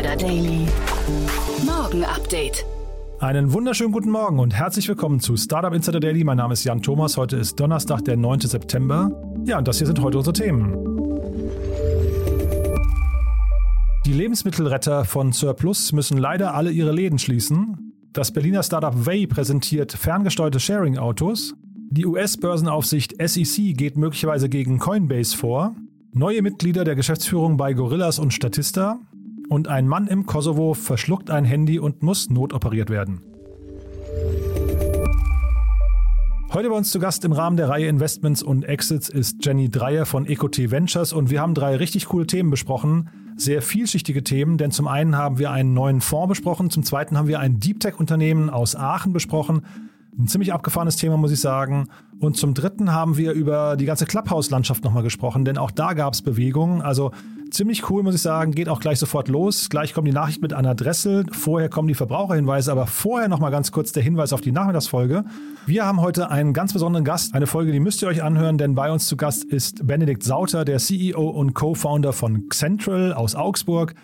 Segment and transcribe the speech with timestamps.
[0.00, 0.66] Insider Daily.
[1.66, 2.64] Morgen Update.
[3.18, 6.24] Einen wunderschönen guten Morgen und herzlich willkommen zu Startup Insider Daily.
[6.24, 7.18] Mein Name ist Jan Thomas.
[7.18, 8.40] Heute ist Donnerstag, der 9.
[8.40, 9.10] September.
[9.44, 10.72] Ja, und das hier sind heute unsere Themen.
[14.06, 17.92] Die Lebensmittelretter von Surplus müssen leider alle ihre Läden schließen.
[18.14, 21.52] Das Berliner Startup Way präsentiert ferngesteuerte Sharing-Autos.
[21.90, 25.76] Die US-Börsenaufsicht SEC geht möglicherweise gegen Coinbase vor.
[26.14, 28.98] Neue Mitglieder der Geschäftsführung bei Gorillas und Statista.
[29.50, 33.20] Und ein Mann im Kosovo verschluckt ein Handy und muss notoperiert werden.
[36.52, 40.06] Heute bei uns zu Gast im Rahmen der Reihe Investments und Exits ist Jenny Dreier
[40.06, 43.10] von EcoT Ventures und wir haben drei richtig coole Themen besprochen.
[43.36, 47.26] Sehr vielschichtige Themen, denn zum einen haben wir einen neuen Fonds besprochen, zum zweiten haben
[47.26, 49.62] wir ein Deep Tech Unternehmen aus Aachen besprochen
[50.18, 51.88] ein ziemlich abgefahrenes Thema, muss ich sagen.
[52.20, 56.12] Und zum Dritten haben wir über die ganze Clubhouse-Landschaft nochmal gesprochen, denn auch da gab
[56.14, 56.82] es Bewegungen.
[56.82, 57.12] Also
[57.50, 58.52] ziemlich cool, muss ich sagen.
[58.52, 59.68] Geht auch gleich sofort los.
[59.68, 61.24] Gleich kommt die Nachricht mit Anna Dressel.
[61.32, 65.24] Vorher kommen die Verbraucherhinweise, aber vorher nochmal ganz kurz der Hinweis auf die Nachmittagsfolge.
[65.66, 67.34] Wir haben heute einen ganz besonderen Gast.
[67.34, 70.64] Eine Folge, die müsst ihr euch anhören, denn bei uns zu Gast ist Benedikt Sauter,
[70.64, 73.94] der CEO und Co-Founder von Central aus Augsburg.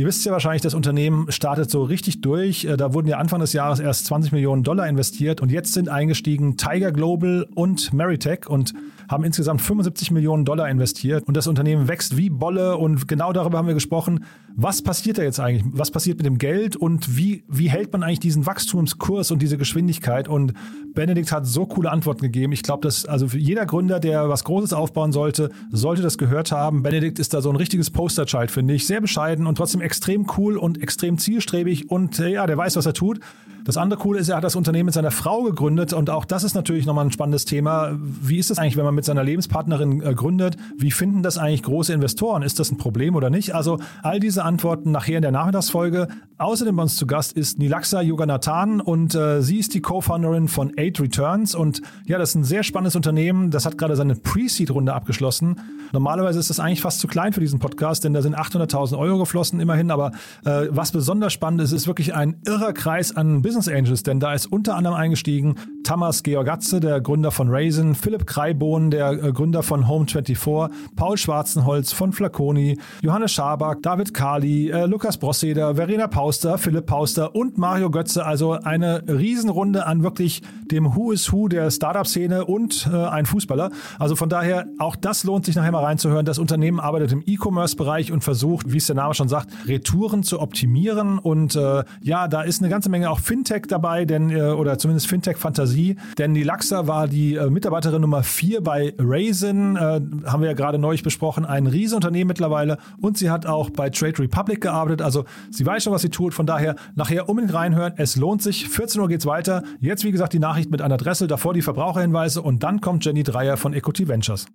[0.00, 2.64] Ihr wisst ja wahrscheinlich, das Unternehmen startet so richtig durch.
[2.64, 5.90] Äh, da wurden ja Anfang des Jahres erst 20 Millionen Dollar investiert und jetzt sind
[5.90, 8.72] eingestiegen Tiger Global und Meritech und
[9.10, 13.58] haben insgesamt 75 Millionen Dollar investiert und das Unternehmen wächst wie Bolle und genau darüber
[13.58, 14.24] haben wir gesprochen.
[14.62, 15.64] Was passiert da jetzt eigentlich?
[15.72, 19.56] Was passiert mit dem Geld und wie, wie hält man eigentlich diesen Wachstumskurs und diese
[19.56, 20.28] Geschwindigkeit?
[20.28, 20.52] Und
[20.92, 22.52] Benedikt hat so coole Antworten gegeben.
[22.52, 26.82] Ich glaube, dass also jeder Gründer, der was Großes aufbauen sollte, sollte das gehört haben.
[26.82, 28.86] Benedikt ist da so ein richtiges Posterchild, finde ich.
[28.86, 32.84] Sehr bescheiden und trotzdem extrem cool und extrem zielstrebig und äh, ja, der weiß, was
[32.84, 33.18] er tut.
[33.64, 36.44] Das andere Coole ist, er hat das Unternehmen mit seiner Frau gegründet und auch das
[36.44, 37.92] ist natürlich nochmal ein spannendes Thema.
[37.92, 40.56] Wie ist es eigentlich, wenn man mit seiner Lebenspartnerin äh, gründet?
[40.78, 42.42] Wie finden das eigentlich große Investoren?
[42.42, 43.54] Ist das ein Problem oder nicht?
[43.54, 46.08] Also all diese Antworten nachher in der Nachmittagsfolge.
[46.38, 50.72] Außerdem bei uns zu Gast ist Nilaxa Yoganathan und äh, sie ist die Co-Founderin von
[50.76, 53.50] Eight Returns und ja, das ist ein sehr spannendes Unternehmen.
[53.50, 55.60] Das hat gerade seine Pre-Seed-Runde abgeschlossen.
[55.92, 59.18] Normalerweise ist das eigentlich fast zu klein für diesen Podcast, denn da sind 800.000 Euro
[59.18, 59.90] geflossen immerhin.
[59.90, 60.12] Aber
[60.46, 64.32] äh, was besonders spannend ist, ist wirklich ein irrer Kreis an Business Angels, denn da
[64.32, 69.62] ist unter anderem eingestiegen Thomas Georgatze, der Gründer von Raisin, Philipp Kreibohn, der äh, Gründer
[69.62, 76.56] von Home24, Paul Schwarzenholz von Flaconi, Johannes Schaback, David Kali, äh, Lukas Brosseder, Verena Pauster,
[76.56, 78.24] Philipp Pauster und Mario Götze.
[78.24, 83.72] Also eine Riesenrunde an wirklich dem Who is Who der Startup-Szene und äh, ein Fußballer.
[83.98, 86.24] Also von daher, auch das lohnt sich nachher mal reinzuhören.
[86.24, 90.38] Das Unternehmen arbeitet im E-Commerce-Bereich und versucht, wie es der Name schon sagt, Retouren zu
[90.38, 91.18] optimieren.
[91.18, 95.08] Und äh, ja, da ist eine ganze Menge auch Fintech dabei, denn äh, oder zumindest
[95.08, 95.96] Fintech-Fantasie.
[96.18, 100.54] Denn die Laxa war die äh, Mitarbeiterin Nummer vier bei Raisin, äh, haben wir ja
[100.54, 102.78] gerade neulich besprochen, ein Riesenunternehmen mittlerweile.
[103.00, 105.02] Und sie hat auch bei Trade Republic gearbeitet.
[105.02, 106.34] Also sie weiß schon, was sie tut.
[106.34, 107.94] Von daher nachher unbedingt reinhören.
[107.96, 108.68] Es lohnt sich.
[108.68, 109.62] 14 Uhr geht's weiter.
[109.80, 113.22] Jetzt, wie gesagt, die Nachricht mit Anna Dressel, davor die Verbraucherhinweise und dann kommt Jenny
[113.22, 114.46] Dreier von Equity Ventures.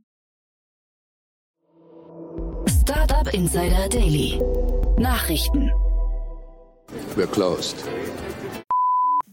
[2.82, 4.40] Startup Insider Daily.
[4.98, 5.72] Nachrichten.
[7.16, 7.84] We're closed.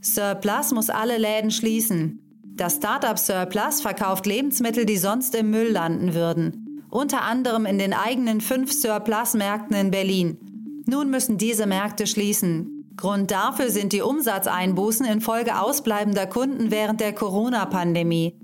[0.00, 2.19] Surplus muss alle Läden schließen.
[2.56, 6.62] Das Startup Surplus verkauft Lebensmittel, die sonst im Müll landen würden.
[6.92, 10.36] Unter anderem in den eigenen fünf Surplus-Märkten in Berlin.
[10.84, 12.84] Nun müssen diese Märkte schließen.
[12.98, 18.34] Grund dafür sind die Umsatzeinbußen infolge ausbleibender Kunden während der Corona-Pandemie.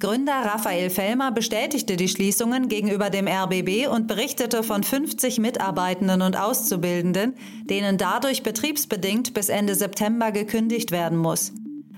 [0.00, 6.36] Gründer Raphael Fellmer bestätigte die Schließungen gegenüber dem RBB und berichtete von 50 Mitarbeitenden und
[6.36, 11.52] Auszubildenden, denen dadurch betriebsbedingt bis Ende September gekündigt werden muss.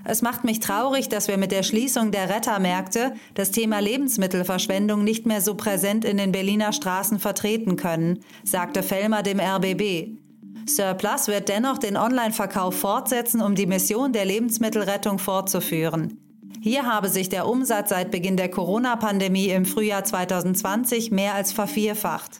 [0.09, 5.25] Es macht mich traurig, dass wir mit der Schließung der Rettermärkte das Thema Lebensmittelverschwendung nicht
[5.25, 10.17] mehr so präsent in den Berliner Straßen vertreten können, sagte Fellmer dem RBB.
[10.65, 16.17] Surplus wird dennoch den Online-Verkauf fortsetzen, um die Mission der Lebensmittelrettung fortzuführen.
[16.61, 22.39] Hier habe sich der Umsatz seit Beginn der Corona-Pandemie im Frühjahr 2020 mehr als vervierfacht.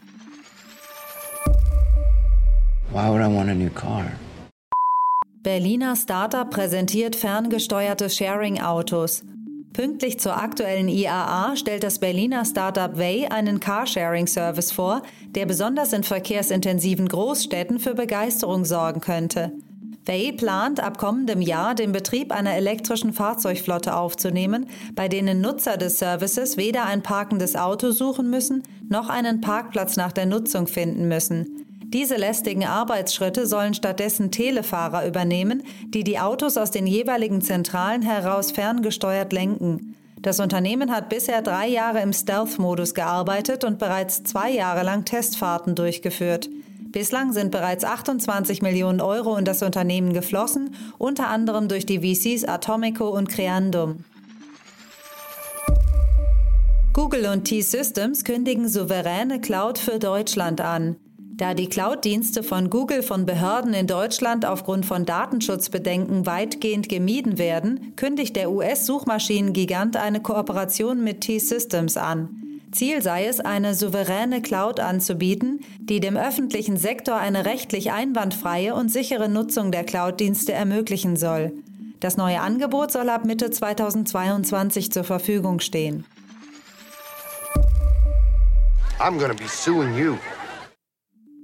[2.93, 4.05] Why would I want a new car?
[5.47, 9.23] Berliner Startup präsentiert ferngesteuerte Sharing-Autos.
[9.71, 15.03] Pünktlich zur aktuellen IAA stellt das Berliner Startup Way einen Carsharing-Service vor,
[15.35, 19.53] der besonders in verkehrsintensiven Großstädten für Begeisterung sorgen könnte.
[20.05, 24.65] Way plant ab kommendem Jahr den Betrieb einer elektrischen Fahrzeugflotte aufzunehmen,
[24.95, 30.11] bei denen Nutzer des Services weder ein parkendes Auto suchen müssen, noch einen Parkplatz nach
[30.11, 31.63] der Nutzung finden müssen.
[31.89, 38.51] Diese lästigen Arbeitsschritte sollen stattdessen Telefahrer übernehmen, die die Autos aus den jeweiligen Zentralen heraus
[38.51, 39.95] ferngesteuert lenken.
[40.21, 45.75] Das Unternehmen hat bisher drei Jahre im Stealth-Modus gearbeitet und bereits zwei Jahre lang Testfahrten
[45.75, 46.49] durchgeführt.
[46.91, 52.43] Bislang sind bereits 28 Millionen Euro in das Unternehmen geflossen, unter anderem durch die VCs
[52.43, 54.03] Atomico und Creandum.
[56.91, 60.97] Google und T-Systems kündigen souveräne Cloud für Deutschland an.
[61.37, 67.93] Da die Cloud-Dienste von Google von Behörden in Deutschland aufgrund von Datenschutzbedenken weitgehend gemieden werden,
[67.95, 72.29] kündigt der US-Suchmaschinengigant eine Kooperation mit T-Systems an.
[72.71, 78.91] Ziel sei es, eine souveräne Cloud anzubieten, die dem öffentlichen Sektor eine rechtlich einwandfreie und
[78.91, 81.53] sichere Nutzung der Cloud-Dienste ermöglichen soll.
[81.99, 86.03] Das neue Angebot soll ab Mitte 2022 zur Verfügung stehen.
[88.99, 90.17] I'm gonna be suing you.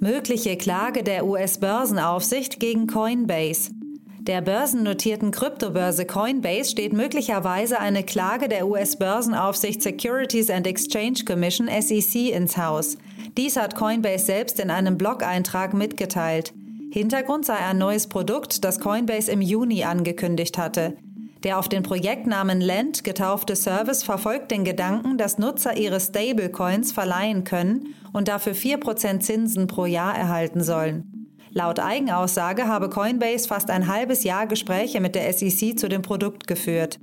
[0.03, 3.71] Mögliche Klage der US-Börsenaufsicht gegen Coinbase.
[4.19, 12.33] Der börsennotierten Kryptobörse Coinbase steht möglicherweise eine Klage der US-Börsenaufsicht Securities and Exchange Commission SEC
[12.33, 12.97] ins Haus.
[13.37, 16.53] Dies hat Coinbase selbst in einem Blog-Eintrag mitgeteilt.
[16.91, 20.97] Hintergrund sei ein neues Produkt, das Coinbase im Juni angekündigt hatte.
[21.43, 27.43] Der auf den Projektnamen Lend getaufte Service verfolgt den Gedanken, dass Nutzer ihre Stablecoins verleihen
[27.43, 31.27] können und dafür 4% Zinsen pro Jahr erhalten sollen.
[31.51, 36.47] Laut Eigenaussage habe Coinbase fast ein halbes Jahr Gespräche mit der SEC zu dem Produkt
[36.47, 36.99] geführt.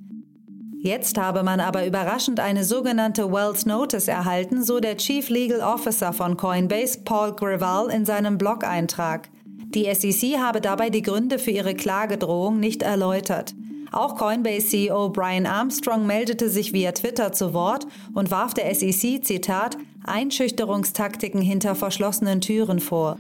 [0.83, 6.15] Jetzt habe man aber überraschend eine sogenannte Wells Notice erhalten, so der Chief Legal Officer
[6.15, 9.29] von Coinbase, Paul Grewal, in seinem Blog-Eintrag.
[9.75, 13.55] Die SEC habe dabei die Gründe für ihre Klagedrohung nicht erläutert.
[13.93, 19.77] Auch Coinbase-CEO Brian Armstrong meldete sich via Twitter zu Wort und warf der SEC, Zitat,
[20.05, 23.19] Einschüchterungstaktiken hinter verschlossenen Türen vor.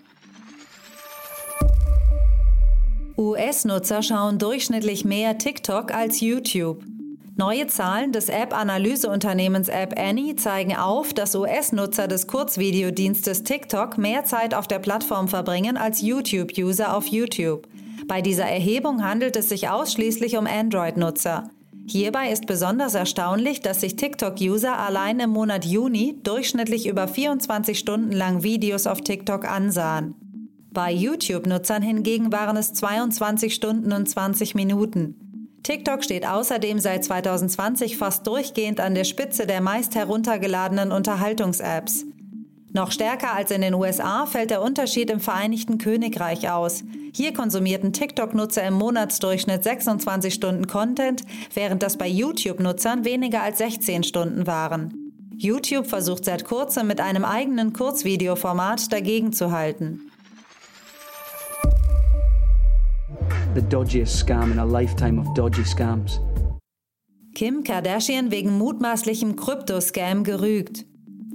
[3.16, 6.82] US-Nutzer schauen durchschnittlich mehr TikTok als YouTube.
[7.36, 14.54] Neue Zahlen des App-Analyseunternehmens App Annie zeigen auf, dass US-Nutzer des Kurzvideodienstes TikTok mehr Zeit
[14.54, 17.66] auf der Plattform verbringen als YouTube-User auf YouTube.
[18.06, 21.50] Bei dieser Erhebung handelt es sich ausschließlich um Android-Nutzer.
[21.86, 28.12] Hierbei ist besonders erstaunlich, dass sich TikTok-User allein im Monat Juni durchschnittlich über 24 Stunden
[28.12, 30.14] lang Videos auf TikTok ansahen.
[30.72, 35.58] Bei YouTube-Nutzern hingegen waren es 22 Stunden und 20 Minuten.
[35.64, 42.06] TikTok steht außerdem seit 2020 fast durchgehend an der Spitze der meist heruntergeladenen Unterhaltungs-Apps.
[42.72, 46.84] Noch stärker als in den USA fällt der Unterschied im Vereinigten Königreich aus.
[47.12, 51.22] Hier konsumierten TikTok-Nutzer im Monatsdurchschnitt 26 Stunden Content,
[51.52, 55.12] während das bei YouTube-Nutzern weniger als 16 Stunden waren.
[55.36, 60.02] YouTube versucht seit kurzem mit einem eigenen Kurzvideoformat dagegen zu halten.
[63.56, 66.20] The dodgiest scam in a lifetime of dodgy scams.
[67.34, 70.84] Kim Kardashian wegen mutmaßlichem Kryptoscam gerügt.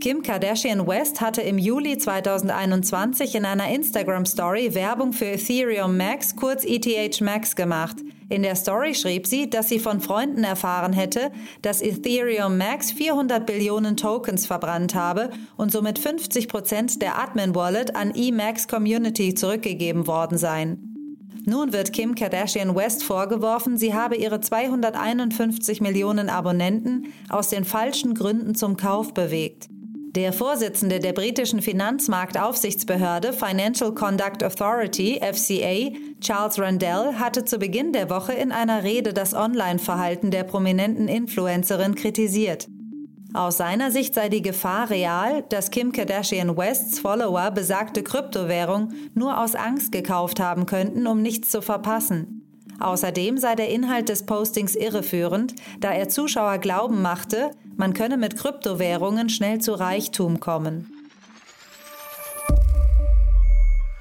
[0.02, 6.66] Kim Kardashian West hatte im Juli 2021 in einer Instagram-Story Werbung für Ethereum Max, kurz
[6.66, 7.98] ETH Max, gemacht.
[8.28, 11.32] In der Story schrieb sie, dass sie von Freunden erfahren hätte,
[11.62, 18.14] dass Ethereum Max 400 Billionen Tokens verbrannt habe und somit 50 Prozent der Admin-Wallet an
[18.14, 20.92] eMax Community zurückgegeben worden seien.
[21.46, 28.14] Nun wird Kim Kardashian West vorgeworfen, sie habe ihre 251 Millionen Abonnenten aus den falschen
[28.16, 29.70] Gründen zum Kauf bewegt.
[30.16, 35.92] Der Vorsitzende der britischen Finanzmarktaufsichtsbehörde Financial Conduct Authority FCA,
[36.22, 41.96] Charles Randell, hatte zu Beginn der Woche in einer Rede das Online-Verhalten der prominenten Influencerin
[41.96, 42.70] kritisiert.
[43.34, 49.38] Aus seiner Sicht sei die Gefahr real, dass Kim Kardashian Wests Follower besagte Kryptowährung nur
[49.38, 52.42] aus Angst gekauft haben könnten, um nichts zu verpassen.
[52.80, 58.38] Außerdem sei der Inhalt des Postings irreführend, da er Zuschauer glauben machte, man könne mit
[58.38, 60.92] Kryptowährungen schnell zu Reichtum kommen.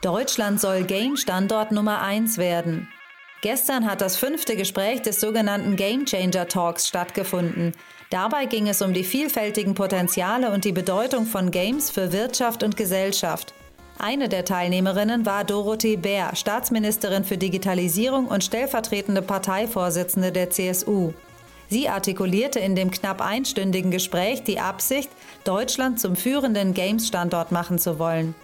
[0.02, 2.88] Deutschland soll Game-Standort Nummer 1 werden.
[3.40, 7.73] Gestern hat das fünfte Gespräch des sogenannten Game Changer Talks stattgefunden.
[8.11, 12.76] Dabei ging es um die vielfältigen Potenziale und die Bedeutung von Games für Wirtschaft und
[12.76, 13.54] Gesellschaft.
[13.99, 21.12] Eine der Teilnehmerinnen war Dorothee Bär, Staatsministerin für Digitalisierung und stellvertretende Parteivorsitzende der CSU.
[21.68, 25.11] Sie artikulierte in dem knapp einstündigen Gespräch die Absicht,
[25.44, 28.35] Deutschland zum führenden Games-Standort machen zu wollen.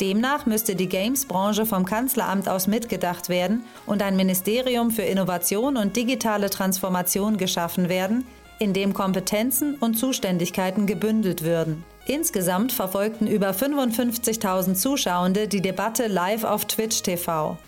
[0.00, 5.96] Demnach müsste die Games-Branche vom Kanzleramt aus mitgedacht werden und ein Ministerium für Innovation und
[5.96, 8.24] digitale Transformation geschaffen werden,
[8.60, 11.84] in dem Kompetenzen und Zuständigkeiten gebündelt würden.
[12.06, 17.58] Insgesamt verfolgten über 55.000 Zuschauende die Debatte live auf Twitch TV.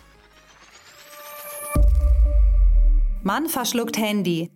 [3.23, 4.51] Mann verschluckt Handy.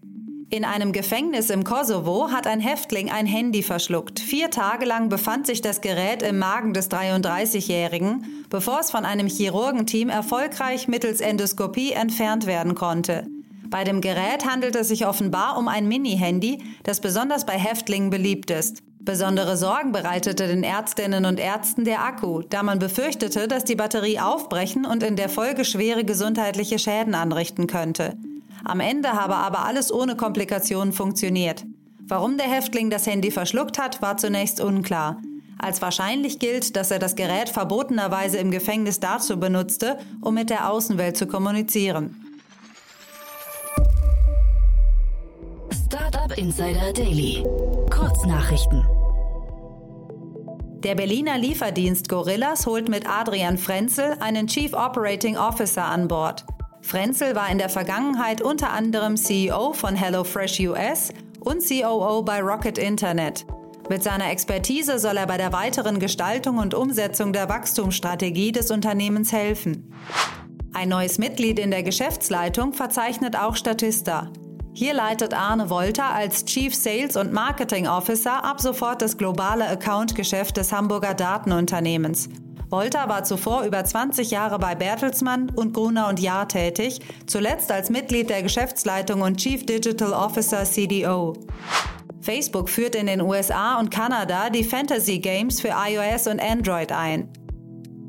[0.55, 4.21] In einem Gefängnis im Kosovo hat ein Häftling ein Handy verschluckt.
[4.21, 9.27] Vier Tage lang befand sich das Gerät im Magen des 33-Jährigen, bevor es von einem
[9.27, 13.27] Chirurgenteam erfolgreich mittels Endoskopie entfernt werden konnte.
[13.67, 18.53] Bei dem Gerät handelt es sich offenbar um ein Mini-Handy, das besonders bei Häftlingen beliebt
[18.53, 18.85] ist.
[19.01, 24.21] Besondere Sorgen bereitete den Ärztinnen und Ärzten der Akku, da man befürchtete, dass die Batterie
[24.21, 28.17] aufbrechen und in der Folge schwere gesundheitliche Schäden anrichten könnte.
[28.65, 31.65] Am Ende habe aber alles ohne Komplikationen funktioniert.
[32.07, 35.19] Warum der Häftling das Handy verschluckt hat, war zunächst unklar.
[35.59, 40.71] Als wahrscheinlich gilt, dass er das Gerät verbotenerweise im Gefängnis dazu benutzte, um mit der
[40.71, 42.21] Außenwelt zu kommunizieren.
[45.87, 47.45] Startup Insider Daily.
[47.91, 48.85] Kurznachrichten.
[50.83, 56.45] Der Berliner Lieferdienst Gorillas holt mit Adrian Frenzel einen Chief Operating Officer an Bord.
[56.85, 61.09] Frenzel war in der Vergangenheit unter anderem CEO von HelloFresh US
[61.41, 63.47] und COO bei Rocket Internet.
[63.89, 69.33] Mit seiner Expertise soll er bei der weiteren Gestaltung und Umsetzung der Wachstumsstrategie des Unternehmens
[69.33, 69.95] helfen.
[70.75, 74.31] Ein neues Mitglied in der Geschäftsleitung verzeichnet auch Statista.
[74.75, 80.59] Hier leitet Arne Wolter als Chief Sales und Marketing Officer ab sofort das globale Accountgeschäft
[80.59, 82.29] des Hamburger Datenunternehmens.
[82.75, 87.89] Wolter war zuvor über 20 Jahre bei Bertelsmann und Gruner und Jahr tätig, zuletzt als
[87.89, 91.35] Mitglied der Geschäftsleitung und Chief Digital Officer CDO.
[92.21, 97.29] Facebook führt in den USA und Kanada die Fantasy Games für iOS und Android ein.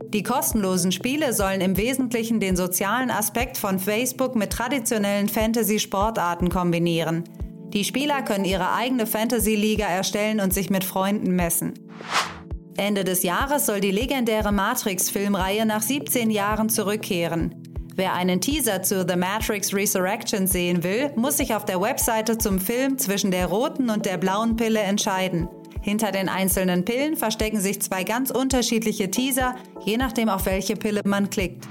[0.08, 7.24] Die kostenlosen Spiele sollen im Wesentlichen den sozialen Aspekt von Facebook mit traditionellen Fantasy-Sportarten kombinieren.
[7.68, 11.76] Die Spieler können ihre eigene Fantasy-Liga erstellen und sich mit Freunden messen.
[12.78, 17.56] Ende des Jahres soll die legendäre Matrix-Filmreihe nach 17 Jahren zurückkehren.
[17.96, 22.60] Wer einen Teaser zu The Matrix Resurrection sehen will, muss sich auf der Webseite zum
[22.60, 25.48] Film zwischen der roten und der blauen Pille entscheiden.
[25.82, 29.56] Hinter den einzelnen Pillen verstecken sich zwei ganz unterschiedliche Teaser,
[29.86, 31.66] je nachdem auf welche Pille man klickt.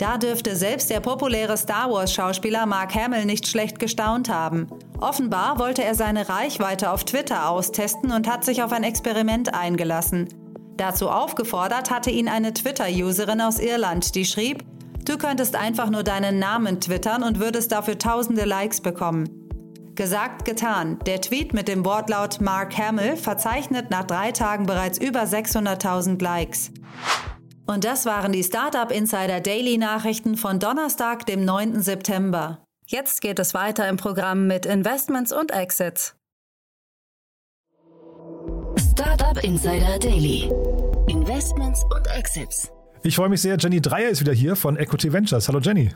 [0.00, 4.66] Da dürfte selbst der populäre Star Wars-Schauspieler Mark Hamill nicht schlecht gestaunt haben.
[4.98, 10.30] Offenbar wollte er seine Reichweite auf Twitter austesten und hat sich auf ein Experiment eingelassen.
[10.78, 14.64] Dazu aufgefordert hatte ihn eine Twitter-Userin aus Irland, die schrieb,
[15.04, 19.28] du könntest einfach nur deinen Namen twittern und würdest dafür tausende Likes bekommen.
[19.96, 20.98] Gesagt, getan.
[21.04, 26.72] Der Tweet mit dem Wortlaut Mark Hamill verzeichnet nach drei Tagen bereits über 600.000 Likes.
[27.70, 31.82] Und das waren die Startup Insider Daily Nachrichten von Donnerstag, dem 9.
[31.82, 32.64] September.
[32.84, 36.16] Jetzt geht es weiter im Programm mit Investments und Exits.
[38.90, 40.50] Startup Insider Daily.
[41.06, 42.72] Investments und Exits.
[43.04, 45.46] Ich freue mich sehr, Jenny Dreier ist wieder hier von Equity Ventures.
[45.46, 45.92] Hallo Jenny.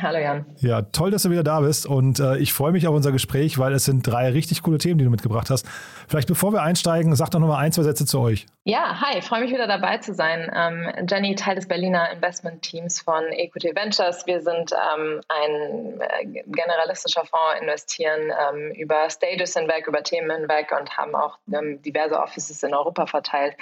[0.00, 0.46] Hallo Jan.
[0.60, 3.58] Ja, toll, dass du wieder da bist und äh, ich freue mich auf unser Gespräch,
[3.58, 5.66] weil es sind drei richtig coole Themen, die du mitgebracht hast.
[6.08, 8.46] Vielleicht bevor wir einsteigen, sag doch noch mal ein, zwei Sätze zu euch.
[8.64, 10.50] Ja, hi, freue mich wieder dabei zu sein.
[10.56, 14.26] Ähm, Jenny, Teil des Berliner Investment-Teams von Equity Ventures.
[14.26, 20.72] Wir sind ähm, ein äh, generalistischer Fonds, investieren ähm, über Stages hinweg, über Themen hinweg
[20.80, 23.54] und haben auch ähm, diverse Offices in Europa verteilt.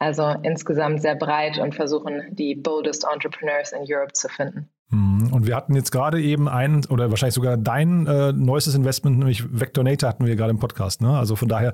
[0.00, 4.68] Also insgesamt sehr breit und versuchen, die boldest Entrepreneurs in Europe zu finden.
[4.90, 5.32] Mhm.
[5.32, 9.44] Und wir hatten jetzt gerade eben ein oder wahrscheinlich sogar dein äh, neuestes Investment, nämlich
[9.50, 11.00] Vectornator hatten wir gerade im Podcast.
[11.02, 11.16] Ne?
[11.16, 11.72] Also von daher,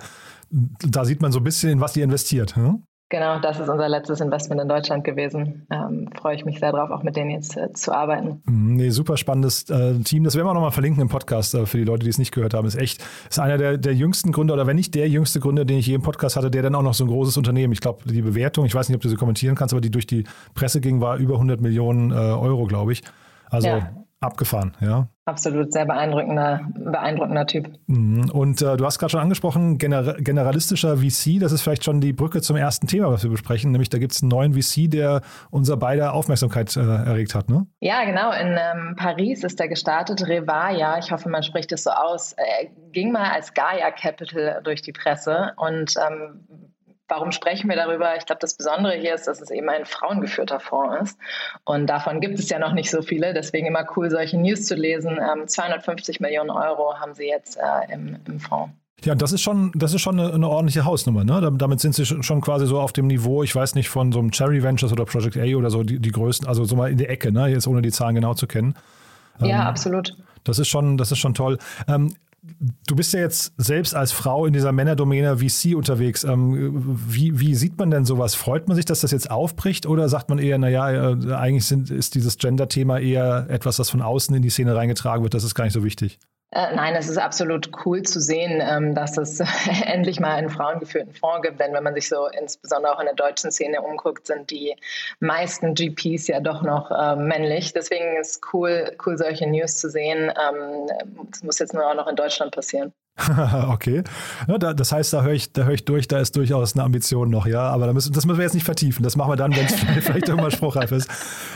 [0.51, 2.57] da sieht man so ein bisschen, in was ihr investiert.
[2.57, 2.83] Hm?
[3.15, 5.69] Genau, das ist unser letztes Investment in Deutschland gewesen.
[5.71, 8.43] Ähm, freue ich mich sehr drauf, auch mit denen jetzt äh, zu arbeiten.
[8.45, 10.25] Mhm, nee, super spannendes äh, Team.
[10.25, 12.33] Das werden wir auch nochmal verlinken im Podcast äh, für die Leute, die es nicht
[12.33, 12.67] gehört haben.
[12.67, 15.79] Ist echt, ist einer der, der jüngsten Gründer oder wenn nicht der jüngste Gründer, den
[15.79, 17.73] ich je im Podcast hatte, der dann auch noch so ein großes Unternehmen.
[17.73, 20.09] Ich glaube, die Bewertung, ich weiß nicht, ob du sie kommentieren kannst, aber die durch
[20.09, 23.05] die Presse ging, war über 100 Millionen äh, Euro, glaube ich.
[23.49, 23.93] Also ja.
[24.19, 25.07] abgefahren, ja.
[25.27, 27.71] Absolut, sehr beeindruckender, beeindruckender Typ.
[27.87, 28.29] Mhm.
[28.31, 32.13] Und äh, du hast gerade schon angesprochen, gener generalistischer VC, das ist vielleicht schon die
[32.13, 35.23] Brücke zum ersten Thema, was wir besprechen, nämlich da gibt es einen neuen VC, der
[35.51, 37.67] unser beider Aufmerksamkeit äh, erregt hat, ne?
[37.81, 38.33] Ja, genau.
[38.33, 42.69] In ähm, Paris ist er gestartet, Revaya, ich hoffe, man spricht es so aus, er
[42.93, 46.74] ging mal als Gaia Capital durch die Presse und ähm,
[47.15, 48.17] Warum sprechen wir darüber?
[48.17, 51.19] Ich glaube, das Besondere hier ist, dass es eben ein frauengeführter Fonds ist.
[51.63, 53.33] Und davon gibt es ja noch nicht so viele.
[53.33, 55.21] Deswegen immer cool, solche News zu lesen.
[55.21, 58.73] Ähm, 250 Millionen Euro haben sie jetzt äh, im, im Fonds.
[59.05, 61.23] Ja, das ist schon, das ist schon eine, eine, ordentliche Hausnummer.
[61.23, 61.53] Ne?
[61.57, 64.33] Damit sind sie schon quasi so auf dem Niveau, ich weiß nicht, von so einem
[64.33, 67.11] Cherry Ventures oder Project A oder so, die, die größten, also so mal in der
[67.11, 67.47] Ecke, ne?
[67.47, 68.75] jetzt ohne die Zahlen genau zu kennen.
[69.39, 70.17] Ja, ähm, absolut.
[70.43, 71.59] Das ist schon, das ist schon toll.
[71.87, 72.17] Ähm,
[72.87, 76.25] Du bist ja jetzt selbst als Frau in dieser Männerdomäne VC unterwegs.
[76.25, 78.35] Ähm, wie, wie, sieht man denn sowas?
[78.35, 81.91] Freut man sich, dass das jetzt aufbricht oder sagt man eher, naja, äh, eigentlich sind,
[81.91, 85.55] ist dieses Gender-Thema eher etwas, das von außen in die Szene reingetragen wird, das ist
[85.55, 86.19] gar nicht so wichtig?
[86.55, 89.41] Äh, nein, es ist absolut cool zu sehen, ähm, dass es
[89.87, 91.59] endlich mal einen frauengeführten Fonds gibt.
[91.59, 94.77] Denn wenn man sich so insbesondere auch in der deutschen Szene umguckt, sind die
[95.19, 97.73] meisten GPs ja doch noch äh, männlich.
[97.73, 100.31] Deswegen ist es cool, cool solche News zu sehen.
[100.31, 100.89] Ähm,
[101.29, 102.93] das muss jetzt nur auch noch in Deutschland passieren.
[103.69, 104.03] okay.
[104.49, 107.31] Ja, da, das heißt, da höre ich, hör ich durch, da ist durchaus eine Ambition
[107.31, 107.69] noch, ja.
[107.69, 109.03] Aber da müssen, das müssen wir jetzt nicht vertiefen.
[109.03, 111.09] Das machen wir dann, wenn es vielleicht irgendwann spruchreif ist.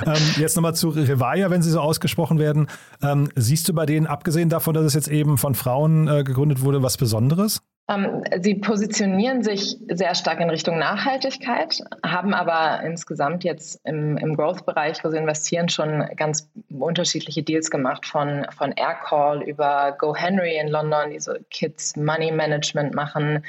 [0.06, 2.68] Ähm, jetzt nochmal zu Revaya, wenn sie so ausgesprochen werden.
[3.02, 6.62] Ähm, siehst du bei denen, abgesehen davon, dass es jetzt eben von Frauen äh, gegründet
[6.62, 7.60] wurde, was Besonderes?
[7.90, 14.37] Ähm, sie positionieren sich sehr stark in Richtung Nachhaltigkeit, haben aber insgesamt jetzt im, im
[14.37, 20.68] Growth-Bereich, wo sie investieren, schon ganz unterschiedliche Deals gemacht, von, von Aircall über GoHenry in
[20.68, 23.42] London, die so Kids Money Management machen,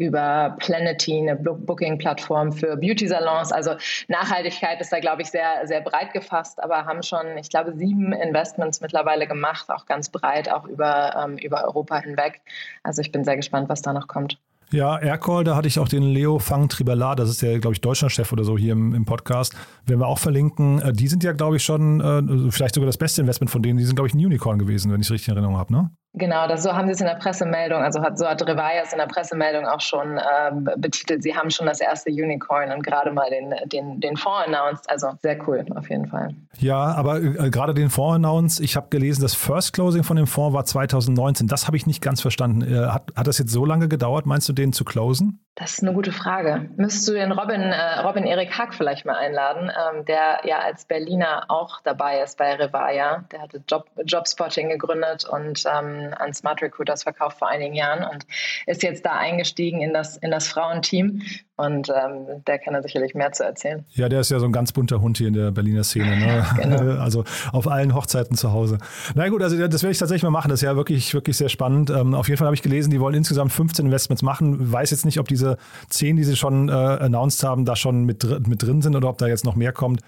[0.00, 3.52] über Planety, eine Booking-Plattform für Beauty-Salons.
[3.52, 3.74] Also
[4.08, 8.14] Nachhaltigkeit ist da, glaube ich, sehr, sehr breit gefasst, aber haben schon, ich glaube, sieben
[8.14, 12.40] Investments mittlerweile gemacht, auch ganz breit, auch über, ähm, über Europa hinweg.
[12.82, 14.38] Also ich bin sehr gespannt, was da noch kommt.
[14.72, 17.80] Ja, Aircall, da hatte ich auch den Leo Fang Tribala, das ist der, glaube ich,
[17.80, 19.54] Deutschlandchef oder so hier im, im Podcast.
[19.86, 20.80] Werden wir auch verlinken.
[20.80, 23.78] Äh, die sind ja, glaube ich, schon äh, vielleicht sogar das beste Investment von denen.
[23.78, 25.90] Die sind, glaube ich, ein Unicorn gewesen, wenn ich es richtig in Erinnerung habe, ne?
[26.14, 28.98] Genau, das, so haben sie es in der Pressemeldung, also hat, so hat Revayas in
[28.98, 33.30] der Pressemeldung auch schon ähm, betitelt, sie haben schon das erste Unicorn und gerade mal
[33.30, 34.90] den, den, den Fonds announced.
[34.90, 36.34] Also sehr cool, auf jeden Fall.
[36.58, 40.26] Ja, aber äh, gerade den Fonds announced, ich habe gelesen, das First Closing von dem
[40.26, 41.46] Fonds war 2019.
[41.46, 42.62] Das habe ich nicht ganz verstanden.
[42.62, 45.44] Äh, hat, hat das jetzt so lange gedauert, meinst du, den zu closen?
[45.56, 46.70] Das ist eine gute Frage.
[46.76, 50.86] Müsstest du den Robin, äh, Robin Erik Hack vielleicht mal einladen, ähm, der ja als
[50.86, 53.24] Berliner auch dabei ist bei Revaya.
[53.30, 58.26] Der hatte Job, Jobspotting gegründet und ähm, an Smart Recruiters verkauft vor einigen Jahren und
[58.66, 61.20] ist jetzt da eingestiegen in das, in das Frauenteam.
[61.60, 63.84] Und ähm, der kann da sicherlich mehr zu erzählen.
[63.90, 66.16] Ja, der ist ja so ein ganz bunter Hund hier in der Berliner Szene.
[66.16, 66.46] Ne?
[66.56, 66.80] genau.
[67.00, 68.78] Also auf allen Hochzeiten zu Hause.
[69.14, 70.48] Na gut, also das werde ich tatsächlich mal machen.
[70.48, 71.90] Das ist ja wirklich, wirklich sehr spannend.
[71.90, 74.72] Ähm, auf jeden Fall habe ich gelesen, die wollen insgesamt 15 Investments machen.
[74.72, 75.56] Weiß jetzt nicht, ob diese
[75.88, 79.18] 10, die sie schon äh, announced haben, da schon mit, mit drin sind oder ob
[79.18, 80.00] da jetzt noch mehr kommt.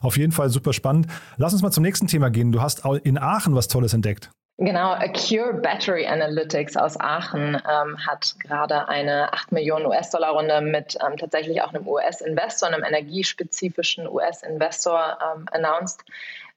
[0.00, 1.06] Auf jeden Fall super spannend.
[1.36, 2.52] Lass uns mal zum nächsten Thema gehen.
[2.52, 4.30] Du hast in Aachen was Tolles entdeckt.
[4.62, 11.16] Genau, Acure Battery Analytics aus Aachen ähm, hat gerade eine 8 Millionen US-Dollar-Runde mit ähm,
[11.16, 16.04] tatsächlich auch einem US-Investor, einem energiespezifischen US-Investor ähm, announced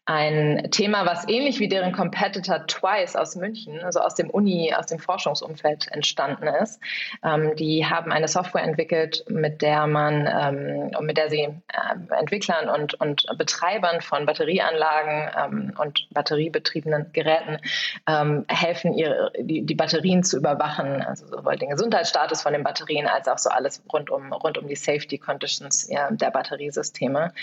[0.06, 4.88] ein Thema, was ähnlich wie deren Competitor Twice aus München, also aus dem Uni, aus
[4.88, 6.82] dem Forschungsumfeld entstanden ist.
[7.24, 12.68] Ähm, die haben eine Software entwickelt, mit der man, ähm, mit der sie äh, Entwicklern
[12.68, 17.60] und, und Betreibern von Batterieanlagen ähm, und batteriebetriebenen Geräten
[18.06, 23.08] ähm, helfen, ihre, die, die Batterien zu überwachen, also sowohl den Gesundheitsstatus von den Batterien
[23.08, 27.34] als auch so alles rund um, rund um die Safety Conditions ja, der Batteriesysteme.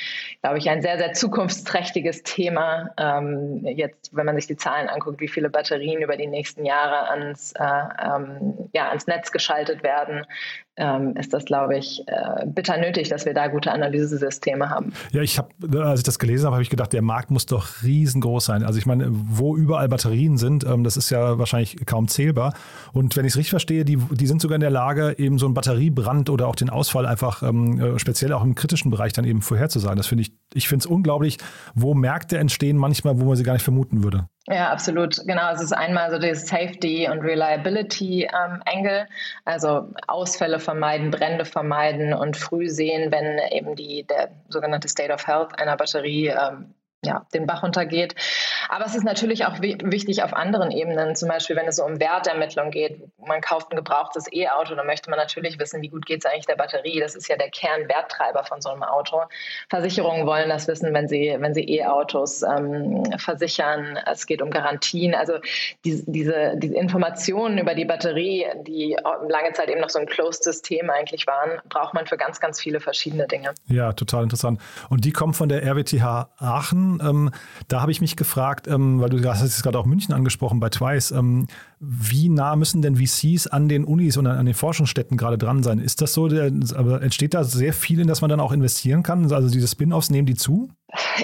[0.43, 2.91] Glaube ich, ein sehr, sehr zukunftsträchtiges Thema Thema.
[2.97, 7.09] Ähm, jetzt, wenn man sich die Zahlen anguckt, wie viele Batterien über die nächsten Jahre
[7.09, 10.27] ans, äh, ähm, ja, ans Netz geschaltet werden,
[10.81, 14.93] ähm, ist das, glaube ich, äh, bitter nötig, dass wir da gute Analysesysteme haben.
[15.13, 15.49] Ja, ich habe,
[15.85, 18.65] als ich das gelesen habe, habe ich gedacht, der Markt muss doch riesengroß sein.
[18.65, 22.55] Also ich meine, wo überall Batterien sind, ähm, das ist ja wahrscheinlich kaum zählbar.
[22.93, 25.47] Und wenn ich es richtig verstehe, die, die sind sogar in der Lage, eben so
[25.47, 29.27] einen Batteriebrand oder auch den Ausfall einfach ähm, äh, speziell auch im kritischen Bereich dann
[29.27, 29.99] eben vorherzusagen.
[29.99, 31.37] Das finde ich, ich finde es unglaublich,
[31.75, 34.27] wo Märkte entstehen manchmal, wo man sie gar nicht vermuten würde.
[34.47, 35.17] Ja, absolut.
[35.27, 35.53] Genau.
[35.53, 38.63] Es ist einmal so das Safety und Reliability ähm,
[39.45, 45.27] also Ausfälle vermeiden, Brände vermeiden und früh sehen, wenn eben die, der sogenannte State of
[45.27, 48.15] Health einer Batterie ähm, ja, den Bach runtergeht.
[48.69, 51.99] Aber es ist natürlich auch wichtig auf anderen Ebenen, zum Beispiel wenn es so um
[51.99, 53.01] Wertermittlung geht.
[53.19, 56.47] Man kauft ein gebrauchtes E-Auto, dann möchte man natürlich wissen, wie gut geht es eigentlich
[56.47, 57.01] der Batterie.
[57.01, 59.23] Das ist ja der Kernwerttreiber von so einem Auto.
[59.71, 63.99] Versicherungen wollen das wissen, wenn sie, wenn sie E-Autos ähm, versichern.
[64.07, 65.15] Es geht um Garantien.
[65.15, 65.39] Also
[65.87, 70.91] die, diese, diese Informationen über die Batterie, die lange Zeit eben noch so ein closed-System
[70.91, 73.55] eigentlich waren, braucht man für ganz, ganz viele verschiedene Dinge.
[73.69, 74.61] Ja, total interessant.
[74.91, 76.90] Und die kommen von der RWTH Aachen.
[77.03, 77.31] Ähm,
[77.69, 80.71] da habe ich mich gefragt, ähm, weil du hast jetzt gerade auch München angesprochen bei
[80.71, 81.47] Twice, ähm,
[81.81, 85.79] wie nah müssen denn VCs an den Unis und an den Forschungsstätten gerade dran sein?
[85.79, 89.33] Ist das so, aber entsteht da sehr viel, in das man dann auch investieren kann?
[89.33, 90.69] Also diese Spin-offs nehmen die zu?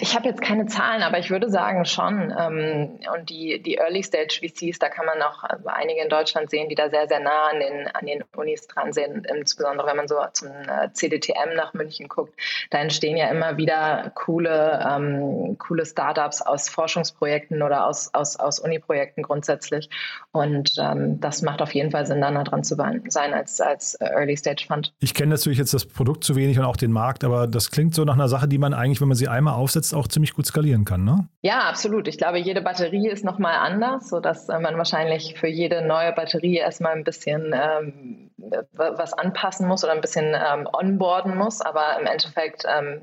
[0.01, 2.33] Ich habe jetzt keine Zahlen, aber ich würde sagen schon.
[2.39, 6.51] Ähm, und die, die Early Stage VCs, da kann man auch also einige in Deutschland
[6.51, 9.27] sehen, die da sehr, sehr nah an den, an den Unis dran sind.
[9.27, 12.33] Insbesondere wenn man so zum äh, CDTM nach München guckt,
[12.71, 18.61] da entstehen ja immer wieder coole, ähm, coole Startups aus Forschungsprojekten oder aus, aus, aus
[18.61, 19.91] Uni-Projekten grundsätzlich.
[20.31, 20.46] Und
[20.79, 24.37] ähm, das macht auf jeden Fall Sinn, da nah dran zu sein als, als Early
[24.37, 24.93] Stage Fund.
[25.01, 27.95] Ich kenne natürlich jetzt das Produkt zu wenig und auch den Markt, aber das klingt
[27.95, 30.47] so nach einer Sache, die man eigentlich, wenn man sie einmal aufsetzt, auch ziemlich gut
[30.47, 31.29] skalieren kann, ne?
[31.43, 32.09] Ja, absolut.
[32.09, 36.57] Ich glaube, jede Batterie ist nochmal anders, sodass äh, man wahrscheinlich für jede neue Batterie
[36.57, 38.26] erstmal ein bisschen ähm,
[38.73, 41.61] was anpassen muss oder ein bisschen ähm, onboarden muss.
[41.61, 43.01] Aber im Endeffekt ähm,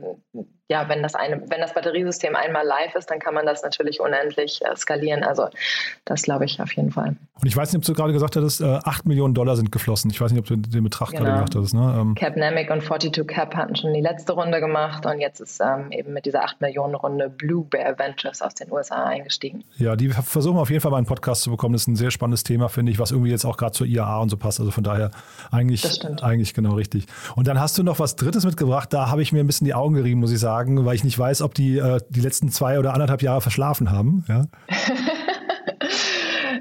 [0.69, 3.99] ja, wenn das eine, wenn das Batteriesystem einmal live ist, dann kann man das natürlich
[3.99, 5.23] unendlich äh, skalieren.
[5.23, 5.49] Also
[6.05, 7.15] das glaube ich auf jeden Fall.
[7.39, 10.09] Und ich weiß nicht, ob du gerade gesagt hattest, äh, 8 Millionen Dollar sind geflossen.
[10.09, 11.25] Ich weiß nicht, ob du den Betrag genau.
[11.25, 11.73] gerade gesagt hast.
[11.73, 11.97] Ne?
[11.99, 12.15] Ähm.
[12.15, 16.13] Capnamic und 42 Cap hatten schon die letzte Runde gemacht und jetzt ist ähm, eben
[16.13, 19.65] mit dieser 8 Millionen Runde Blue Bear Ventures aus den USA eingestiegen.
[19.77, 21.73] Ja, die versuchen auf jeden Fall mal einen Podcast zu bekommen.
[21.73, 24.21] Das ist ein sehr spannendes Thema, finde ich, was irgendwie jetzt auch gerade zur IAA
[24.21, 24.59] und so passt.
[24.59, 25.11] Also von daher
[25.51, 27.05] eigentlich, eigentlich genau richtig.
[27.35, 28.93] Und dann hast du noch was Drittes mitgebracht.
[28.93, 31.17] Da habe ich mir ein bisschen die Augen gerieben, muss ich sagen weil ich nicht
[31.17, 34.25] weiß, ob die äh, die letzten zwei oder anderthalb Jahre verschlafen haben.
[34.27, 34.45] Ja.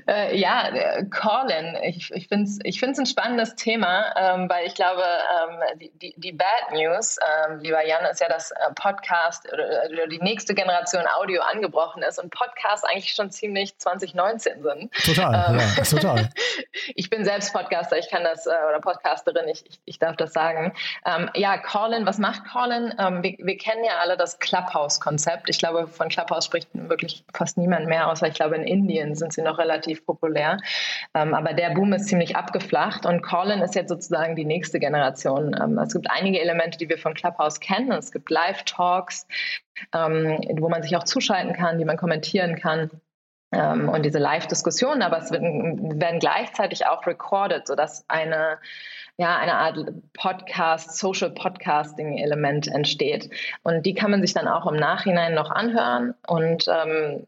[0.06, 4.66] Äh, ja, äh, Colin, ich, ich finde es ich find's ein spannendes Thema, ähm, weil
[4.66, 8.54] ich glaube, ähm, die, die, die, Bad News, ähm, lieber Jan, ist ja, dass äh,
[8.74, 14.62] Podcast oder, oder, die nächste Generation Audio angebrochen ist und Podcasts eigentlich schon ziemlich 2019
[14.62, 14.92] sind.
[15.04, 16.28] Total, ähm, ja, total.
[16.94, 20.32] ich bin selbst Podcaster, ich kann das, äh, oder Podcasterin, ich, ich, ich darf das
[20.32, 20.72] sagen.
[21.06, 22.94] Ähm, ja, Colin, was macht Colin?
[22.98, 25.48] Ähm, wir, wir kennen ja alle das Clubhouse-Konzept.
[25.48, 29.32] Ich glaube, von Clubhouse spricht wirklich fast niemand mehr, außer ich glaube, in Indien sind
[29.32, 30.58] sie noch relativ relativ populär.
[31.14, 35.56] Ähm, aber der Boom ist ziemlich abgeflacht und Call-in ist jetzt sozusagen die nächste Generation.
[35.60, 37.92] Ähm, es gibt einige Elemente, die wir von Clubhouse kennen.
[37.92, 39.26] Es gibt Live-Talks,
[39.94, 42.90] ähm, wo man sich auch zuschalten kann, die man kommentieren kann
[43.52, 48.58] ähm, und diese Live-Diskussionen, aber es werden, gleichzeitig auch recorded, sodass eine,
[49.18, 49.78] ja, eine Art
[50.14, 53.28] Podcast, Social Podcasting-Element entsteht.
[53.62, 57.26] Und die kann man sich dann auch im Nachhinein noch anhören und ähm,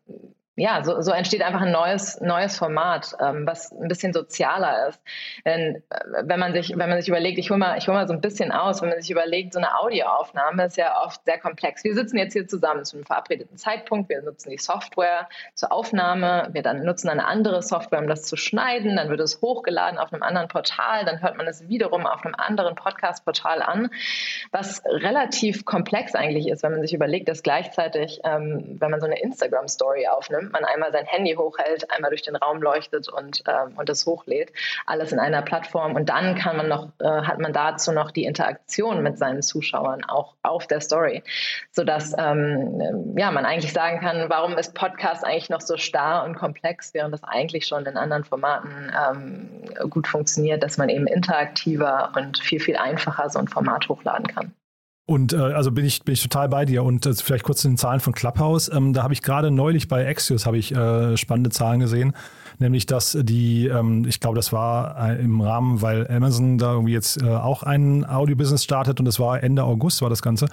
[0.56, 5.00] ja, so, so entsteht einfach ein neues, neues Format, ähm, was ein bisschen sozialer ist.
[5.44, 8.14] Denn äh, wenn man sich, wenn man sich überlegt, ich hole mal, hole mal so
[8.14, 11.82] ein bisschen aus, wenn man sich überlegt, so eine Audioaufnahme ist ja oft sehr komplex.
[11.82, 16.48] Wir sitzen jetzt hier zusammen zu einem verabredeten Zeitpunkt, wir nutzen die Software zur Aufnahme,
[16.52, 20.12] wir dann nutzen eine andere Software, um das zu schneiden, dann wird es hochgeladen auf
[20.12, 23.90] einem anderen Portal, dann hört man es wiederum auf einem anderen Podcast-Portal an,
[24.52, 29.06] was relativ komplex eigentlich ist, wenn man sich überlegt, dass gleichzeitig, ähm, wenn man so
[29.06, 33.76] eine Instagram-Story aufnimmt, man einmal sein Handy hochhält, einmal durch den Raum leuchtet und, ähm,
[33.76, 34.52] und das hochlädt.
[34.86, 35.94] Alles in einer Plattform.
[35.94, 40.04] Und dann kann man noch, äh, hat man dazu noch die Interaktion mit seinen Zuschauern
[40.04, 41.22] auch auf der Story.
[41.72, 46.36] Sodass ähm, ja, man eigentlich sagen kann, warum ist Podcast eigentlich noch so starr und
[46.36, 52.12] komplex, während das eigentlich schon in anderen Formaten ähm, gut funktioniert, dass man eben interaktiver
[52.16, 54.54] und viel, viel einfacher so ein Format hochladen kann.
[55.06, 56.82] Und äh, also bin ich, bin ich total bei dir.
[56.82, 58.70] Und äh, vielleicht kurz zu den Zahlen von Clubhouse.
[58.72, 62.14] Ähm, da habe ich gerade neulich bei Axios habe ich äh, spannende Zahlen gesehen
[62.58, 66.92] nämlich dass die, ähm, ich glaube, das war äh, im Rahmen, weil Amazon da irgendwie
[66.92, 70.48] jetzt äh, auch ein Audio-Business startet und das war Ende August war das Ganze,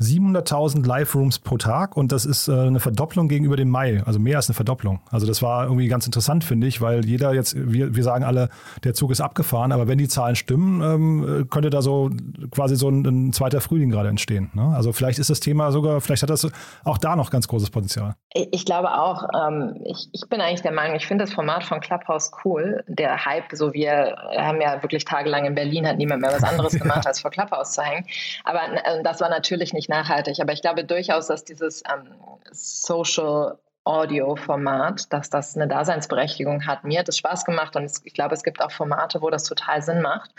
[0.00, 4.36] 700.000 Live-Rooms pro Tag und das ist äh, eine Verdopplung gegenüber dem Mai, also mehr
[4.36, 5.00] als eine Verdopplung.
[5.10, 8.48] Also das war irgendwie ganz interessant, finde ich, weil jeder jetzt, wir, wir sagen alle,
[8.84, 12.10] der Zug ist abgefahren, aber wenn die Zahlen stimmen, ähm, könnte da so
[12.50, 14.50] quasi so ein, ein zweiter Frühling gerade entstehen.
[14.54, 14.74] Ne?
[14.74, 16.48] Also vielleicht ist das Thema sogar, vielleicht hat das
[16.84, 18.14] auch da noch ganz großes Potenzial.
[18.32, 21.80] Ich glaube auch, ähm, ich, ich bin eigentlich der Meinung, ich finde das Format von
[21.80, 22.84] Clubhouse cool.
[22.86, 26.72] Der Hype, so wir haben ja wirklich tagelang in Berlin, hat niemand mehr was anderes
[26.78, 28.06] gemacht, als vor Clubhouse zu hängen.
[28.44, 30.40] Aber äh, das war natürlich nicht nachhaltig.
[30.40, 32.14] Aber ich glaube durchaus, dass dieses ähm,
[32.50, 36.82] Social Audio-Format, dass das eine Daseinsberechtigung hat.
[36.84, 39.80] Mir hat es Spaß gemacht und ich glaube, es gibt auch Formate, wo das total
[39.80, 40.32] Sinn macht.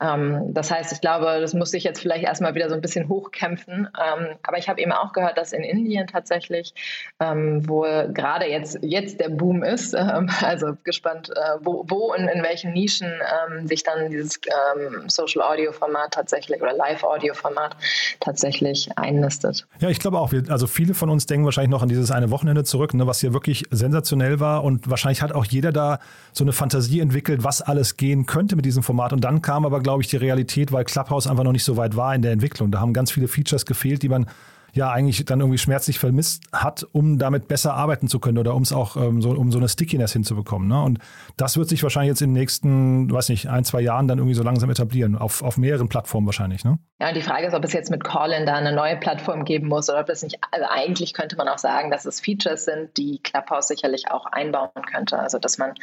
[0.00, 3.08] Ähm, das heißt, ich glaube, das muss sich jetzt vielleicht erstmal wieder so ein bisschen
[3.08, 3.88] hochkämpfen.
[3.88, 6.74] Ähm, aber ich habe eben auch gehört, dass in Indien tatsächlich,
[7.18, 12.28] ähm, wo gerade jetzt, jetzt der Boom ist, ähm, also gespannt, äh, wo, wo und
[12.28, 17.76] in welchen Nischen ähm, sich dann dieses ähm, Social Audio-Format tatsächlich oder Live-Audio-Format
[18.20, 19.66] tatsächlich einnistet.
[19.80, 22.30] Ja, ich glaube auch, wir, also viele von uns denken wahrscheinlich noch an dieses eine
[22.30, 24.64] Wochenende zurück ne, was hier wirklich sensationell war.
[24.64, 25.98] Und wahrscheinlich hat auch jeder da
[26.32, 29.12] so eine Fantasie entwickelt, was alles gehen könnte mit diesem Format.
[29.12, 31.96] Und dann kam aber, glaube ich, die Realität, weil Clubhouse einfach noch nicht so weit
[31.96, 32.70] war in der Entwicklung.
[32.70, 34.26] Da haben ganz viele Features gefehlt, die man
[34.72, 38.62] ja eigentlich dann irgendwie schmerzlich vermisst hat, um damit besser arbeiten zu können oder um
[38.62, 40.68] es auch ähm, so, um so eine Stickiness hinzubekommen.
[40.68, 40.82] Ne?
[40.82, 40.98] Und
[41.36, 44.34] das wird sich wahrscheinlich jetzt in den nächsten, weiß nicht, ein, zwei Jahren dann irgendwie
[44.34, 46.64] so langsam etablieren, auf, auf mehreren Plattformen wahrscheinlich.
[46.64, 46.78] Ne?
[47.00, 49.68] Ja, und die Frage ist, ob es jetzt mit Callin da eine neue Plattform geben
[49.68, 52.96] muss oder ob das nicht, also eigentlich könnte man auch sagen, dass es Features sind,
[52.96, 55.18] die Clubhouse sicherlich auch einbauen könnte.
[55.18, 55.74] Also dass man,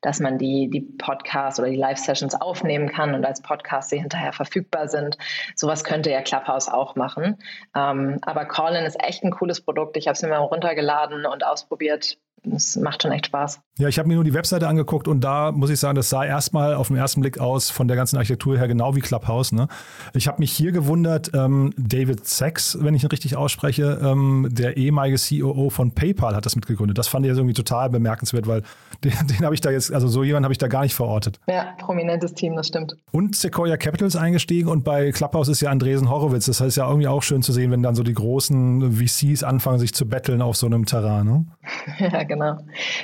[0.00, 4.32] dass man die, die Podcasts oder die Live-Sessions aufnehmen kann und als Podcast sie hinterher
[4.32, 5.16] verfügbar sind.
[5.54, 7.36] Sowas könnte ja Clubhouse auch machen.
[7.76, 9.98] Ähm, aber Callin ist echt ein cooles Produkt.
[9.98, 12.16] Ich habe es mir mal runtergeladen und ausprobiert.
[12.50, 13.60] Es macht schon echt Spaß.
[13.78, 16.24] Ja, ich habe mir nur die Webseite angeguckt und da muss ich sagen, das sah
[16.24, 19.52] erstmal auf den ersten Blick aus von der ganzen Architektur her genau wie Clubhouse.
[19.52, 19.68] Ne?
[20.12, 24.76] Ich habe mich hier gewundert, ähm, David Sachs, wenn ich ihn richtig ausspreche, ähm, der
[24.76, 26.98] ehemalige COO von PayPal hat das mitgegründet.
[26.98, 28.62] Das fand ich irgendwie total bemerkenswert, weil
[29.04, 31.40] den, den habe ich da jetzt, also so jemanden habe ich da gar nicht verortet.
[31.48, 32.96] Ja, prominentes Team, das stimmt.
[33.12, 36.46] Und Sequoia Capital ist eingestiegen und bei Clubhouse ist ja Andresen Horowitz.
[36.46, 39.78] Das heißt ja irgendwie auch schön zu sehen, wenn dann so die großen VCs anfangen,
[39.78, 41.26] sich zu betteln auf so einem Terrain.
[41.26, 41.46] Ne?
[42.12, 42.58] Ja, genau.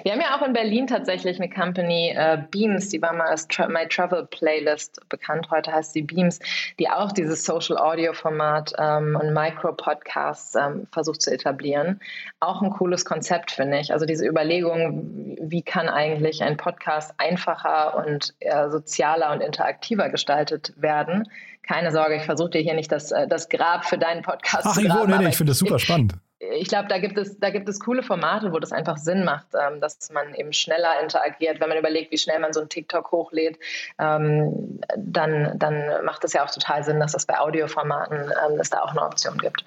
[0.04, 3.46] Wir haben ja auch in Berlin tatsächlich eine Company, äh, Beams, die war mal als
[3.46, 5.48] Tra My Travel Playlist bekannt.
[5.50, 6.38] Heute heißt sie Beams,
[6.78, 12.00] die auch dieses Social Audio Format ähm, und Micro Podcasts ähm, versucht zu etablieren.
[12.40, 13.92] Auch ein cooles Konzept, finde ich.
[13.92, 20.72] Also diese Überlegung, wie kann eigentlich ein Podcast einfacher und äh, sozialer und interaktiver gestaltet
[20.76, 21.28] werden.
[21.66, 24.74] Keine Sorge, ich versuche dir hier nicht das, äh, das Grab für deinen Podcast Ach,
[24.74, 25.10] zu graben.
[25.10, 27.80] nee, nee, ich finde das super spannend ich glaube, da gibt es, da gibt es
[27.80, 31.60] coole Formate, wo das einfach Sinn macht, ähm, dass man eben schneller interagiert.
[31.60, 33.58] Wenn man überlegt, wie schnell man so ein TikTok hochlädt,
[33.98, 38.70] ähm, dann, dann macht es ja auch total Sinn, dass das bei Audioformaten ähm, es
[38.70, 39.64] da auch eine Option gibt.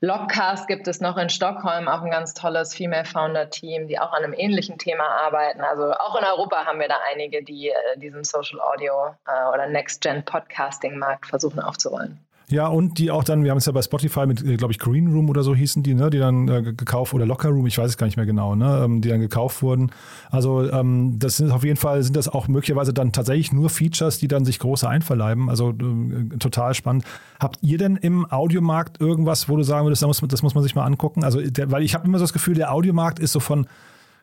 [0.00, 4.12] Lockcast gibt es noch in Stockholm, auch ein ganz tolles Female Founder Team, die auch
[4.12, 5.60] an einem ähnlichen Thema arbeiten.
[5.60, 9.68] Also auch in Europa haben wir da einige, die äh, diesen Social Audio äh, oder
[9.68, 12.18] Next Gen Podcasting Markt versuchen aufzurollen.
[12.50, 14.78] Ja, und die auch dann, wir haben es ja bei Spotify mit, äh, glaube ich,
[14.78, 17.78] Green Room oder so hießen die, ne, die dann äh, gekauft, oder Locker Room, ich
[17.78, 19.90] weiß es gar nicht mehr genau, ne, ähm, die dann gekauft wurden.
[20.30, 24.18] Also ähm, das sind auf jeden Fall, sind das auch möglicherweise dann tatsächlich nur Features,
[24.18, 25.48] die dann sich große einverleiben.
[25.48, 27.04] Also äh, total spannend.
[27.40, 30.62] Habt ihr denn im Audiomarkt irgendwas, wo du sagen würdest, das muss, das muss man
[30.62, 31.24] sich mal angucken?
[31.24, 33.66] Also, der, weil ich habe immer so das Gefühl, der Audiomarkt ist so von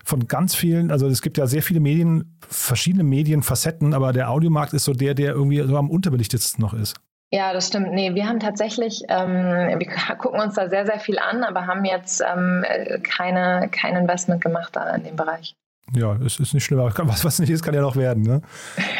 [0.03, 4.73] von ganz vielen, also es gibt ja sehr viele Medien, verschiedene Medienfacetten, aber der Audiomarkt
[4.73, 6.95] ist so der, der irgendwie so am unterbelichtetsten noch ist.
[7.33, 7.93] Ja, das stimmt.
[7.93, 11.85] Nee, wir haben tatsächlich, ähm, wir gucken uns da sehr, sehr viel an, aber haben
[11.85, 12.65] jetzt ähm,
[13.03, 15.55] keine, kein Investment gemacht da in dem Bereich.
[15.93, 18.23] Ja, es ist nicht schlimm, aber was, was nicht ist, kann ja noch werden.
[18.23, 18.41] Ne?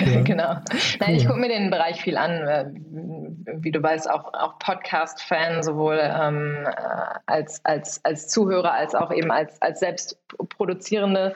[0.01, 0.21] Ja.
[0.21, 0.56] genau.
[0.99, 2.73] Nein, ich gucke mir den Bereich viel an.
[3.45, 6.71] Wie du weißt, auch, auch Podcast-Fan, sowohl ähm, äh,
[7.27, 11.36] als, als, als Zuhörer als auch eben als, als Selbstproduzierende.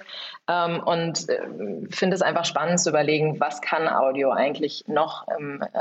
[0.49, 1.41] Ähm, und äh,
[1.89, 5.79] finde es einfach spannend zu überlegen, was kann Audio eigentlich noch, ähm, äh,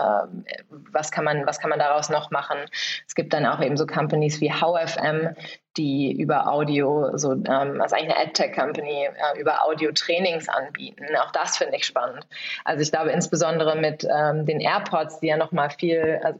[0.68, 2.58] was, kann man, was kann man daraus noch machen.
[3.06, 5.34] Es gibt dann auch eben so Companies wie HowFM,
[5.76, 11.04] die über Audio, so ähm, also eigentlich eine AdTech-Company, äh, über Audio-Trainings anbieten.
[11.24, 12.26] Auch das finde ich spannend.
[12.64, 16.38] Also ich glaube insbesondere mit ähm, den AirPods, die ja nochmal viel, also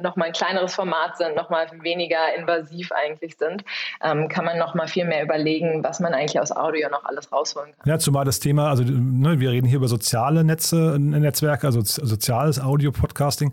[0.00, 3.64] nochmal ein kleineres Format sind, nochmal weniger invasiv eigentlich sind,
[4.02, 7.72] ähm, kann man nochmal viel mehr überlegen, was man eigentlich aus Audio noch alles rausholen
[7.72, 7.88] kann.
[7.88, 12.60] Ja, zumal das Thema, also ne, wir reden hier über soziale Netze, Netzwerke, also soziales
[12.60, 13.52] Audio-Podcasting.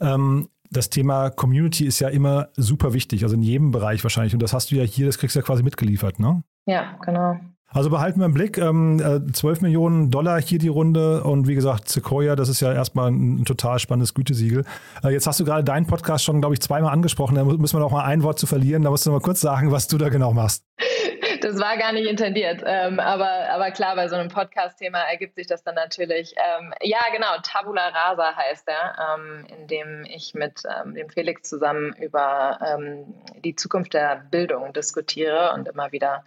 [0.00, 4.34] Ähm, das Thema Community ist ja immer super wichtig, also in jedem Bereich wahrscheinlich.
[4.34, 6.42] Und das hast du ja hier, das kriegst du ja quasi mitgeliefert, ne?
[6.66, 7.38] Ja, genau.
[7.70, 8.98] Also behalten wir im Blick, ähm,
[9.32, 13.10] 12 äh, Millionen Dollar hier die Runde und wie gesagt, Sequoia, das ist ja erstmal
[13.10, 14.64] ein, total spannendes Gütesiegel.
[15.04, 17.80] Äh, jetzt hast du gerade deinen Podcast schon, glaube ich, zweimal angesprochen, da müssen wir
[17.80, 19.98] noch mal ein Wort zu verlieren, da musst du noch mal kurz sagen, was du
[19.98, 20.64] da genau machst
[21.40, 22.62] das war gar nicht intendiert.
[22.64, 26.34] Ähm, aber, aber klar, bei so einem Podcast-Thema ergibt sich das dann natürlich.
[26.36, 31.48] Ähm, ja, genau, Tabula Rasa heißt er, ähm, in dem ich mit ähm, dem Felix
[31.48, 36.24] zusammen über ähm, die Zukunft der Bildung diskutiere und immer wieder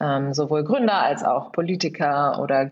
[0.00, 2.70] ähm, sowohl Gründer als auch Politiker oder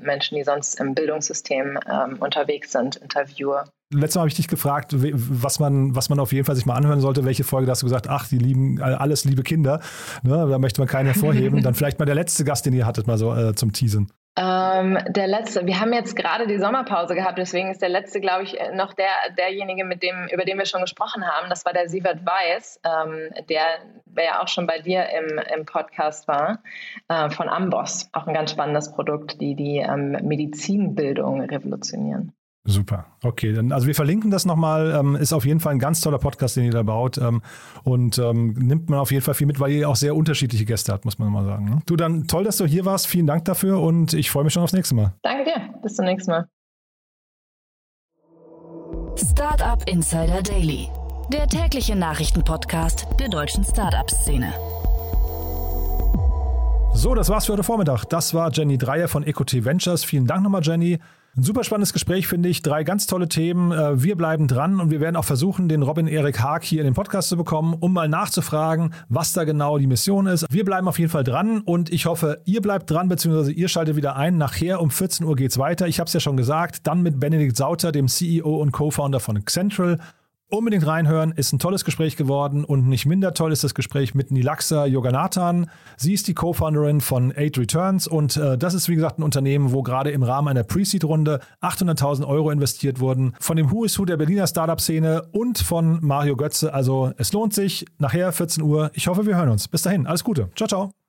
[0.00, 1.78] Menschen, die sonst im Bildungssystem
[2.20, 6.44] unterwegs sind, interviewe letztes Mal habe ich dich gefragt, was man, was man auf jeden
[6.44, 7.24] Fall sich mal anhören sollte.
[7.24, 9.80] Welche Folge da hast du gesagt, ach, die lieben alles liebe Kinder.
[10.22, 11.62] Ne, da möchte man keinen hervorheben.
[11.64, 14.10] Dann vielleicht mal der letzte Gast, den ihr hattet, mal so äh, zum Teasen.
[14.36, 18.44] Ähm, der letzte, wir haben jetzt gerade die Sommerpause gehabt, deswegen ist der letzte, glaube
[18.44, 21.50] ich, noch der, derjenige, mit dem, über den wir schon gesprochen haben.
[21.50, 23.62] Das war der Sievert Weiß, ähm, der,
[24.06, 26.62] der ja auch schon bei dir im, im Podcast war,
[27.08, 28.08] äh, von Amboss.
[28.12, 32.32] Auch ein ganz spannendes Produkt, die die ähm, Medizinbildung revolutionieren.
[32.64, 33.06] Super.
[33.22, 34.94] Okay, dann, also wir verlinken das nochmal.
[34.94, 37.16] Ähm, ist auf jeden Fall ein ganz toller Podcast, den ihr da baut.
[37.16, 37.40] Ähm,
[37.84, 40.92] und ähm, nimmt man auf jeden Fall viel mit, weil ihr auch sehr unterschiedliche Gäste
[40.92, 41.64] habt, muss man mal sagen.
[41.64, 41.82] Ne?
[41.86, 43.06] Du, dann toll, dass du hier warst.
[43.06, 45.14] Vielen Dank dafür und ich freue mich schon aufs nächste Mal.
[45.22, 45.74] Danke dir.
[45.82, 46.46] Bis zum nächsten Mal.
[49.16, 50.88] Startup Insider Daily,
[51.32, 54.52] der tägliche Nachrichtenpodcast der deutschen Startup-Szene.
[56.92, 58.04] So, das war's für heute Vormittag.
[58.04, 60.04] Das war Jenny Dreier von EcoT Ventures.
[60.04, 60.98] Vielen Dank nochmal, Jenny.
[61.36, 62.60] Ein super spannendes Gespräch, finde ich.
[62.60, 63.70] Drei ganz tolle Themen.
[63.70, 66.86] Äh, wir bleiben dran und wir werden auch versuchen, den Robin Erik Haag hier in
[66.86, 70.44] den Podcast zu bekommen, um mal nachzufragen, was da genau die Mission ist.
[70.50, 73.94] Wir bleiben auf jeden Fall dran und ich hoffe, ihr bleibt dran, beziehungsweise ihr schaltet
[73.94, 74.38] wieder ein.
[74.38, 75.86] Nachher um 14 Uhr geht's weiter.
[75.86, 76.88] Ich habe es ja schon gesagt.
[76.88, 79.98] Dann mit Benedikt Sauter, dem CEO und Co-Founder von Central
[80.52, 84.32] Unbedingt reinhören, ist ein tolles Gespräch geworden und nicht minder toll ist das Gespräch mit
[84.32, 85.70] Nilaxa Yoganathan.
[85.96, 89.70] Sie ist die Co-Founderin von Eight Returns und äh, das ist wie gesagt ein Unternehmen,
[89.70, 94.04] wo gerade im Rahmen einer Pre-Seed-Runde 800.000 Euro investiert wurden von dem Who is Who
[94.06, 96.74] der Berliner Startup-Szene und von Mario Götze.
[96.74, 97.86] Also es lohnt sich.
[97.98, 98.90] Nachher 14 Uhr.
[98.94, 99.68] Ich hoffe, wir hören uns.
[99.68, 100.48] Bis dahin, alles Gute.
[100.56, 100.99] Ciao, ciao.